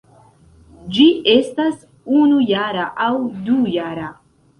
[0.95, 1.03] Ĝi
[1.33, 1.75] estas
[2.21, 3.11] unujara aŭ
[3.51, 4.09] dujara.